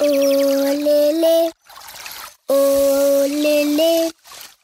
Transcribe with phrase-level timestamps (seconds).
[0.00, 1.52] Olele,
[2.48, 4.12] olele,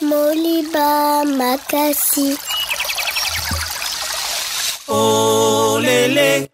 [0.03, 2.37] moliba makasi.
[4.89, 6.49] Olele,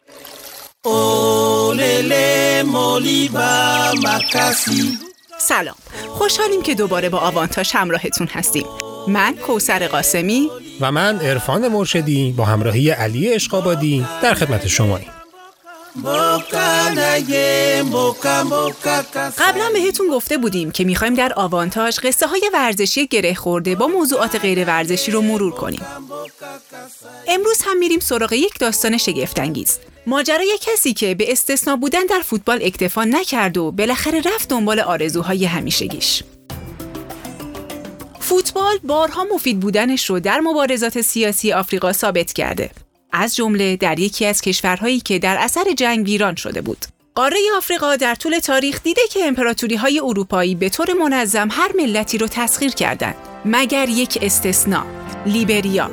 [0.85, 4.99] olele, moliba makasi.
[5.39, 5.75] سلام
[6.09, 8.67] خوشحالیم که دوباره با آوانتاژ همراهتون هستیم
[9.09, 10.51] من کوسر قاسمی
[10.81, 15.16] و من عرفان مرشدی با همراهی علی اشقابادی در خدمت شماییم
[19.39, 24.41] قبلا بهتون گفته بودیم که می‌خوایم در آوانتاژ قصه های ورزشی گره خورده با موضوعات
[24.41, 25.83] غیر ورزشی رو مرور کنیم.
[27.29, 29.79] امروز هم میریم سراغ یک داستان شگفتانگیز.
[30.07, 35.45] ماجرای کسی که به استثنا بودن در فوتبال اکتفا نکرد و بالاخره رفت دنبال آرزوهای
[35.45, 36.23] همیشگیش.
[38.21, 42.71] فوتبال بارها مفید بودنش رو در مبارزات سیاسی آفریقا ثابت کرده.
[43.13, 46.87] از جمله در یکی از کشورهایی که در اثر جنگ ویران شده بود.
[47.15, 52.19] قاره آفریقا در طول تاریخ دیده که امپراتوری های اروپایی به طور منظم هر ملتی
[52.19, 54.87] رو تسخیر کردند مگر یک استثنا
[55.27, 55.91] لیبریا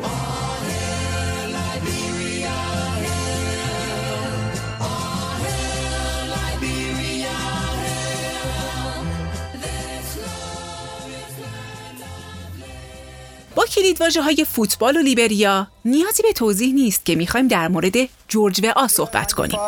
[13.56, 17.94] با کلیدواژه های فوتبال و لیبریا نیازی به توضیح نیست که می‌خوایم در مورد
[18.28, 19.60] جورج و آ صحبت کنیم.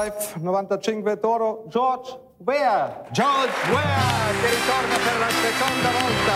[0.44, 2.10] 95 toro, George
[2.48, 2.90] Weah.
[3.14, 6.36] George Weah che ritorna per la seconda volta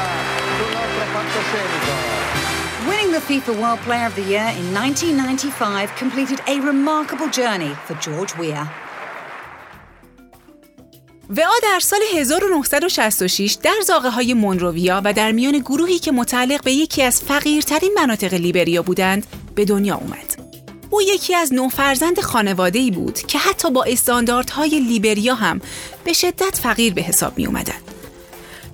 [0.57, 1.93] sul nostro palcoscenico.
[2.87, 7.95] Winning the FIFA World Player of the Year in 1995 completed a remarkable journey for
[7.99, 8.88] George Weah.
[11.37, 16.71] وعا در سال 1966 در زاغه های مونروویا و در میان گروهی که متعلق به
[16.71, 20.35] یکی از فقیرترین مناطق لیبریا بودند به دنیا اومد.
[20.89, 25.61] او یکی از نو فرزند خانواده ای بود که حتی با استانداردهای لیبریا هم
[26.03, 27.81] به شدت فقیر به حساب می اومدن.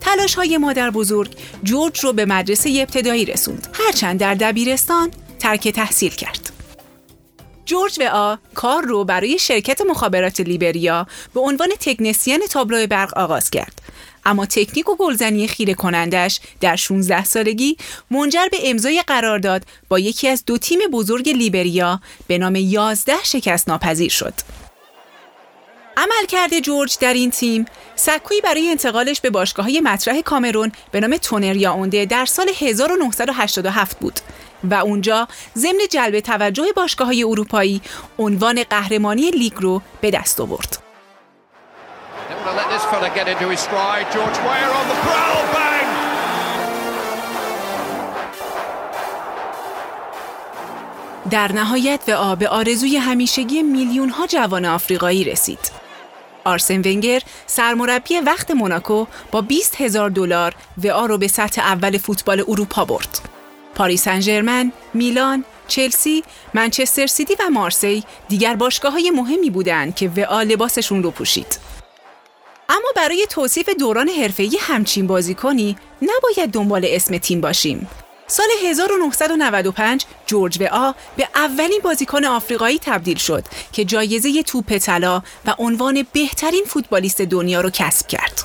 [0.01, 3.67] تلاش های مادر بزرگ جورج رو به مدرسه ابتدایی رسوند.
[3.73, 6.54] هرچند در دبیرستان ترک تحصیل کرد.
[7.65, 13.49] جورج و آ کار رو برای شرکت مخابرات لیبریا به عنوان تکنسین تابلو برق آغاز
[13.49, 13.81] کرد.
[14.25, 17.77] اما تکنیک و گلزنی خیره کنندش در 16 سالگی
[18.11, 23.69] منجر به امضای قرارداد با یکی از دو تیم بزرگ لیبریا به نام 11 شکست
[23.69, 24.33] ناپذیر شد.
[25.97, 27.65] عملکرد جورج در این تیم
[27.95, 33.99] سکویی برای انتقالش به باشگاه های مطرح کامرون به نام تونریا اونده در سال 1987
[33.99, 34.19] بود
[34.71, 35.27] و اونجا
[35.57, 37.81] ضمن جلب توجه باشگاه های اروپایی
[38.19, 40.77] عنوان قهرمانی لیگ رو به دست آورد.
[51.29, 55.71] در نهایت و آب آرزوی همیشگی میلیون ها جوان آفریقایی رسید.
[56.43, 62.43] آرسن ونگر سرمربی وقت موناکو با 20 هزار دلار و رو به سطح اول فوتبال
[62.47, 63.34] اروپا برد.
[63.75, 70.41] پاریس سن میلان، چلسی، منچستر سیتی و مارسی دیگر باشگاه های مهمی بودند که وعا
[70.41, 71.59] لباسشون رو پوشید.
[72.69, 77.89] اما برای توصیف دوران حرفه‌ای همچین بازیکنی نباید دنبال اسم تیم باشیم.
[78.27, 85.55] سال 1995 جورج وعا به اولین بازیکن آفریقایی تبدیل شد که جایزه توپ طلا و
[85.57, 88.43] عنوان بهترین فوتبالیست دنیا رو کسب کرد.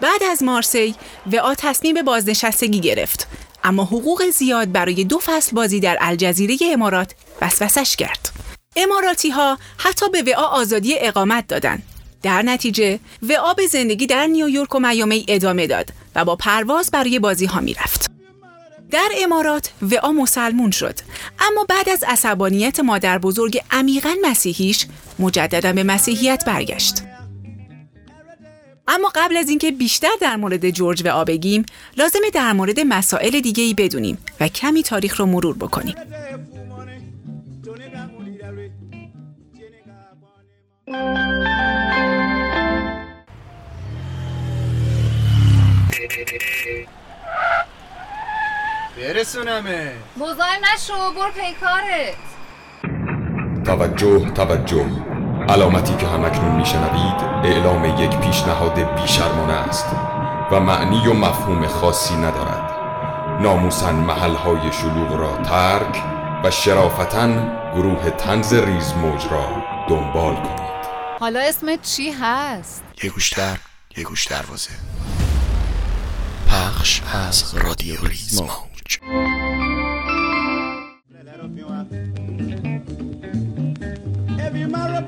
[0.00, 0.94] بعد از مارسی
[1.32, 3.26] وعا تصمیم به بازنشستگی گرفت
[3.64, 8.28] اما حقوق زیاد برای دو فصل بازی در الجزیره امارات وسوسش کرد.
[8.76, 11.82] اماراتی ها حتی به وعا آزادی اقامت دادند.
[12.22, 17.18] در نتیجه وعا به زندگی در نیویورک و میامی ادامه داد و با پرواز برای
[17.18, 18.10] بازی ها می رفت.
[18.90, 20.98] در امارات وعا مسلمون شد
[21.40, 24.86] اما بعد از عصبانیت مادر بزرگ عمیقا مسیحیش
[25.18, 26.94] مجددا به مسیحیت برگشت.
[28.92, 33.64] اما قبل از اینکه بیشتر در مورد جورج و بگیم لازمه در مورد مسائل دیگه
[33.64, 35.94] ای بدونیم و کمی تاریخ رو مرور بکنیم.
[48.96, 49.92] برسونمه.
[50.16, 52.14] مزاحم نشو برو پیکارت
[53.64, 55.19] توجه توجه.
[55.48, 59.86] علامتی که همکنون میشنوید اعلام یک پیشنهاد بیشرمانه است
[60.52, 62.70] و معنی و مفهوم خاصی ندارد.
[63.42, 66.02] ناموسن محلهای شلوغ را ترک
[66.44, 67.28] و شرافتا
[67.74, 70.70] گروه تنز ریز موج را دنبال کنید.
[71.20, 73.58] حالا اسمت چی هست؟ یه گوشتر
[73.96, 74.70] یه گوش دروازه.
[76.48, 77.96] پخش از رادیو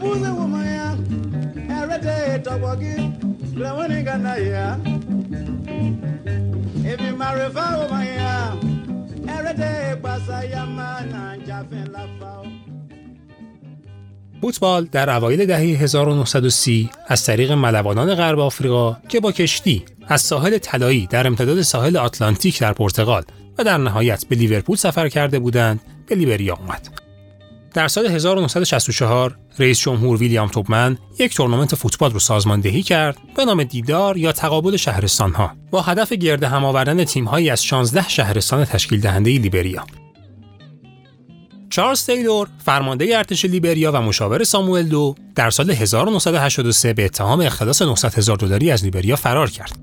[0.02, 0.62] ریز موج
[14.40, 20.58] فوتبال در اوایل دهه 1930 از طریق ملوانان غرب آفریقا که با کشتی از ساحل
[20.58, 23.22] طلایی در امتداد ساحل آتلانتیک در پرتغال
[23.58, 27.01] و در نهایت به لیورپول سفر کرده بودند به لیبریا آمد.
[27.74, 33.64] در سال 1964 رئیس جمهور ویلیام توبمن یک تورنمنت فوتبال رو سازماندهی کرد به نام
[33.64, 39.00] دیدار یا تقابل شهرستان ها با هدف گرد هم آوردن تیم‌هایی از 16 شهرستان تشکیل
[39.00, 39.86] دهنده لیبریا.
[41.70, 47.82] چارلز تیلور فرمانده ارتش لیبریا و مشاور ساموئل دو در سال 1983 به اتهام اختلاس
[47.82, 49.78] 900 هزار دلاری از لیبریا فرار کرد.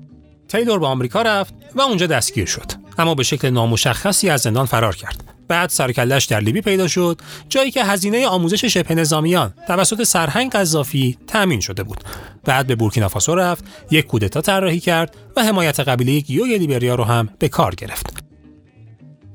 [0.48, 4.96] تیلور به آمریکا رفت و اونجا دستگیر شد اما به شکل نامشخصی از زندان فرار
[4.96, 5.29] کرد.
[5.50, 11.18] بعد سرکلش در لیبی پیدا شد جایی که هزینه آموزش شبه نظامیان توسط سرهنگ قذافی
[11.26, 12.04] تأمین شده بود.
[12.44, 17.28] بعد به بورکینافاسو رفت یک کودتا طراحی کرد و حمایت قبیله گیوی لیبریا رو هم
[17.38, 18.24] به کار گرفت.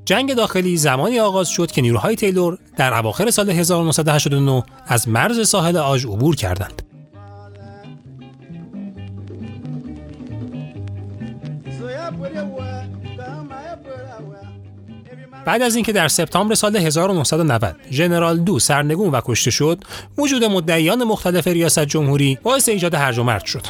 [0.05, 5.77] جنگ داخلی زمانی آغاز شد که نیروهای تیلور در اواخر سال 1989 از مرز ساحل
[5.77, 6.81] آژ عبور کردند.
[15.45, 19.83] بعد از اینکه در سپتامبر سال 1990 ژنرال دو سرنگون و کشته شد،
[20.17, 23.65] وجود مدعیان مختلف ریاست جمهوری باعث ایجاد هرج و مرج شد.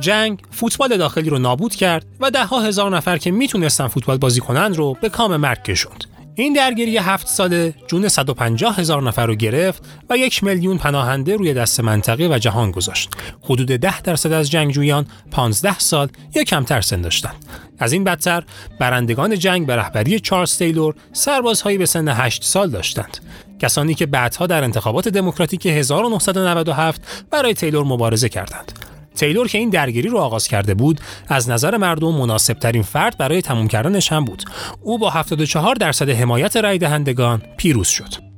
[0.00, 4.40] جنگ فوتبال داخلی رو نابود کرد و ده ها هزار نفر که می‌تونستن فوتبال بازی
[4.40, 6.04] کنند رو به کام مرگ کشوند.
[6.34, 11.54] این درگیری هفت ساله جون 150 هزار نفر رو گرفت و یک میلیون پناهنده روی
[11.54, 13.10] دست منطقه و جهان گذاشت.
[13.42, 17.34] حدود ده درصد از جنگجویان 15 سال یا کمتر سن داشتند.
[17.78, 18.44] از این بدتر
[18.78, 23.18] برندگان جنگ به رهبری چارلز تیلور سربازهایی به سن 8 سال داشتند.
[23.58, 28.91] کسانی که بعدها در انتخابات دموکراتیک 1997 برای تیلور مبارزه کردند.
[29.14, 33.42] تیلور که این درگیری رو آغاز کرده بود از نظر مردم مناسب ترین فرد برای
[33.42, 34.42] تموم کردنش هم بود
[34.82, 38.32] او با 74 درصد حمایت رای دهندگان پیروز شد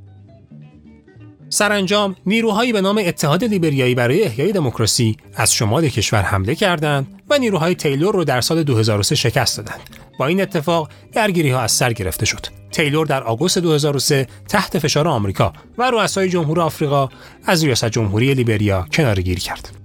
[1.49, 7.37] سرانجام نیروهایی به نام اتحاد لیبریایی برای احیای دموکراسی از شمال کشور حمله کردند و
[7.37, 9.79] نیروهای تیلور رو در سال 2003 شکست دادند.
[10.19, 12.45] با این اتفاق درگیری ها از سر گرفته شد.
[12.71, 17.09] تیلور در آگوست 2003 تحت فشار آمریکا و رؤسای جمهور آفریقا
[17.45, 19.84] از ریاست جمهوری لیبریا کنارگیری کرد.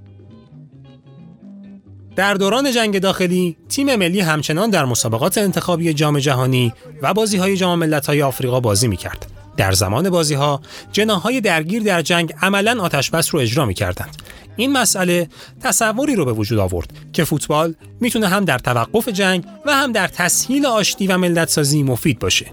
[2.21, 6.73] در دوران جنگ داخلی تیم ملی همچنان در مسابقات انتخابی جام جهانی
[7.03, 9.27] و بازی های جام ملت‌های آفریقا بازی می‌کرد.
[9.57, 10.61] در زمان بازی ها
[10.93, 14.17] جناهای درگیر در جنگ عملا آتش بس رو اجرا می کردند.
[14.57, 15.29] این مسئله
[15.61, 20.09] تصوری رو به وجود آورد که فوتبال می‌تونه هم در توقف جنگ و هم در
[20.09, 22.47] تسهیل آشتی و ملت سازی مفید باشه.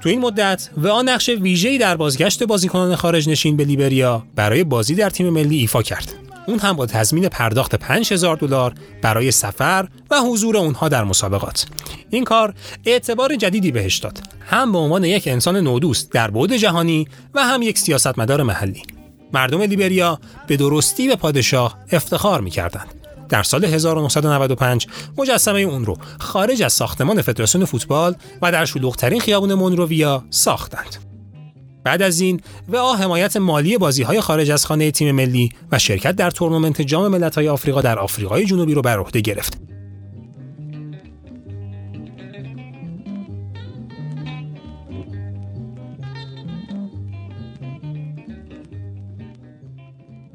[0.00, 4.64] تو این مدت و آن نقش ویژه‌ای در بازگشت بازیکنان خارج نشین به لیبریا برای
[4.64, 6.27] بازی در تیم ملی ایفا کرد.
[6.48, 11.66] اون هم با تضمین پرداخت 5000 دلار برای سفر و حضور اونها در مسابقات.
[12.10, 12.54] این کار
[12.86, 14.18] اعتبار جدیدی بهش داد.
[14.40, 18.82] هم به عنوان یک انسان نودوست در بعد جهانی و هم یک سیاستمدار محلی.
[19.32, 22.94] مردم لیبریا به درستی به پادشاه افتخار می‌کردند.
[23.28, 24.86] در سال 1995
[25.16, 31.07] مجسمه اون رو خارج از ساختمان فدراسیون فوتبال و در شلوغترین خیابون مونروویا ساختند.
[31.84, 36.16] بعد از این و حمایت مالی بازی های خارج از خانه تیم ملی و شرکت
[36.16, 39.58] در تورنمنت جام ملت‌های آفریقا در آفریقای جنوبی رو بر عهده گرفت.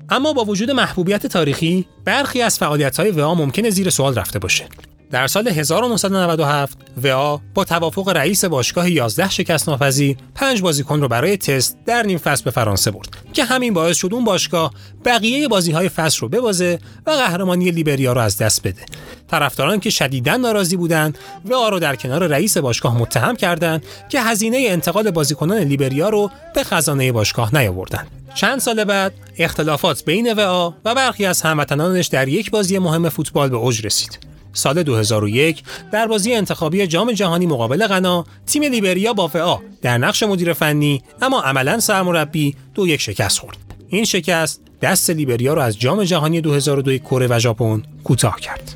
[0.09, 4.65] اما با وجود محبوبیت تاریخی برخی از فعالیت‌های وآ ممکنه زیر سوال رفته باشه.
[5.13, 11.37] در سال 1997 وا با توافق رئیس باشگاه 11 شکست ناپذیر پنج بازیکن رو برای
[11.37, 14.73] تست در نیم فصل به فرانسه برد که همین باعث شد اون باشگاه
[15.05, 18.81] بقیه بازی های فصل رو ببازه و قهرمانی لیبریا رو از دست بده.
[19.27, 24.65] طرفداران که شدیدا ناراضی بودند وا رو در کنار رئیس باشگاه متهم کردند که هزینه
[24.69, 30.95] انتقال بازیکنان لیبریا رو به خزانه باشگاه نیاوردند چند سال بعد اختلافات بین وا و
[30.95, 34.32] برخی از هموطنانش در یک بازی مهم فوتبال به اوج رسید.
[34.53, 40.23] سال 2001 در بازی انتخابی جام جهانی مقابل غنا تیم لیبریا با فعا در نقش
[40.23, 43.57] مدیر فنی اما عملا سرمربی دو یک شکست خورد.
[43.87, 48.75] این شکست دست لیبریا را از جام جهانی 2002 کره و ژاپن کوتاه کرد.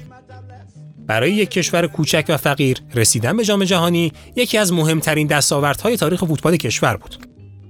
[1.08, 6.26] برای یک کشور کوچک و فقیر رسیدن به جام جهانی یکی از مهمترین دستاوردهای تاریخ
[6.26, 7.27] فوتبال کشور بود.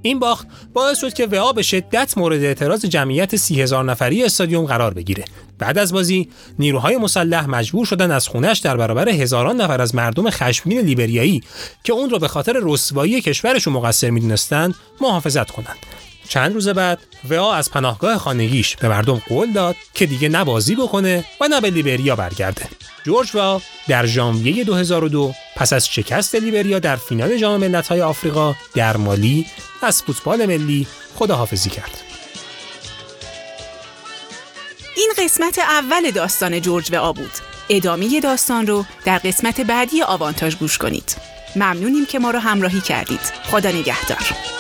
[0.08, 4.66] این باخت باعث شد که وعا به شدت مورد اعتراض جمعیت سی هزار نفری استادیوم
[4.66, 5.26] قرار بگیره.
[5.60, 10.30] بعد از بازی نیروهای مسلح مجبور شدن از خونش در برابر هزاران نفر از مردم
[10.30, 11.44] خشمگین لیبریایی
[11.84, 15.78] که اون رو به خاطر رسوایی کشورشون مقصر می‌دونستند محافظت کنند.
[16.30, 17.00] چند روز بعد
[17.30, 20.44] ویا از پناهگاه خانگیش به مردم قول داد که دیگه نه
[20.76, 22.70] بکنه و نه به لیبریا برگرده.
[23.04, 28.98] جورج وا در ژانویه 2002 پس از شکست لیبریا در فینال جام ملت‌های آفریقا در
[28.98, 29.46] مالی
[29.82, 32.02] از فوتبال ملی خداحافظی کرد.
[34.98, 37.32] این قسمت اول داستان جورج و بود.
[37.70, 41.16] ادامه داستان رو در قسمت بعدی آوانتاژ گوش کنید.
[41.56, 43.34] ممنونیم که ما رو همراهی کردید.
[43.52, 44.57] خدا نگهدار.